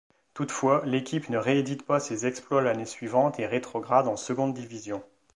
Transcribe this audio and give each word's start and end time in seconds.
Toutefois, 0.33 0.81
l’équipe 0.83 1.29
ne 1.29 1.37
réédite 1.37 1.85
pas 1.85 1.99
ses 1.99 2.25
exploits 2.25 2.63
l’année 2.63 2.87
suivante 2.87 3.39
et 3.39 3.45
rétrograde 3.45 4.07
en 4.07 4.17
seconde 4.17 4.55
division. 4.55 5.03